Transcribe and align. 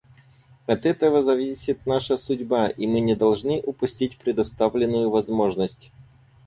От 0.67 0.87
этого 0.87 1.21
зависит 1.21 1.85
наша 1.85 2.17
судьба, 2.17 2.69
и 2.69 2.87
мы 2.87 3.01
не 3.01 3.15
должны 3.15 3.61
упустить 3.61 4.17
предоставленную 4.17 5.11
возможность. 5.11 5.91